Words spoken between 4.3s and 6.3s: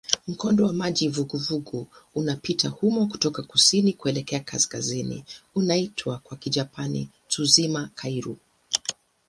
kaskazini unaoitwa